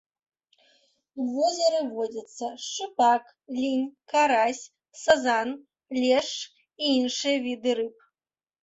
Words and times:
У 1.23 1.25
возеры 1.33 1.81
водзяцца 1.97 2.47
шчупак, 2.65 3.23
лінь, 3.59 3.87
карась, 4.15 4.63
сазан, 5.03 5.49
лешч 6.03 6.37
і 6.43 6.97
іншыя 6.99 7.37
віды 7.47 7.71
рыб. 7.85 7.97